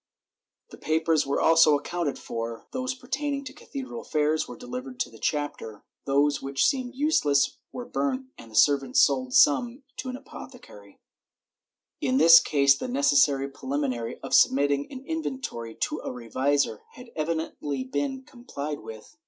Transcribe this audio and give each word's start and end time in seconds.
The 0.71 0.79
papers 0.79 1.27
were 1.27 1.39
also 1.39 1.77
accounted 1.77 2.17
for— 2.17 2.65
those 2.73 2.95
pertaining 2.95 3.43
to 3.43 3.53
cathedral 3.53 4.01
affairs 4.01 4.47
were 4.47 4.57
delivered 4.57 4.99
to 5.01 5.11
the 5.11 5.19
chapter, 5.19 5.83
those 6.05 6.41
which 6.41 6.65
seemed 6.65 6.95
useless 6.95 7.59
were 7.71 7.85
burnt 7.85 8.25
and 8.35 8.49
the 8.49 8.55
servants 8.55 8.99
sold 8.99 9.35
some 9.35 9.83
to 9.97 10.09
an 10.09 10.17
apothecary/ 10.17 10.97
In 12.01 12.17
this 12.17 12.39
case 12.39 12.75
the 12.75 12.87
necessary 12.87 13.47
preliminary 13.47 14.19
of 14.21 14.33
submitting 14.33 14.91
an 14.91 15.05
inventory 15.05 15.75
to 15.81 15.99
a 15.99 16.09
revisor 16.11 16.79
had 16.93 17.11
evidently 17.15 17.83
been 17.83 18.23
complied 18.23 18.79
with. 18.79 19.17